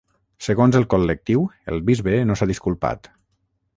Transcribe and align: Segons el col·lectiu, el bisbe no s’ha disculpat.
Segons 0.45 0.77
el 0.79 0.87
col·lectiu, 0.93 1.43
el 1.73 1.83
bisbe 1.91 2.17
no 2.31 2.39
s’ha 2.41 2.49
disculpat. 2.53 3.11